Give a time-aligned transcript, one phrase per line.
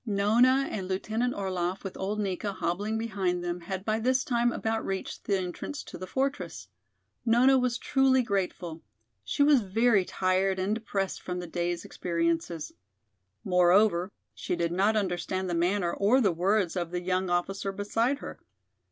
[0.03, 4.83] Nona and Lieutenant Orlaff with old Nika hobbling behind them had by this time about
[4.83, 6.69] reached the entrance to the fortress.
[7.23, 8.81] Nona was truly grateful.
[9.23, 12.71] She was very tired and depressed from the day's experiences.
[13.43, 18.17] Moreover, she did not understand the manner or the words of the young officer beside
[18.17, 18.39] her.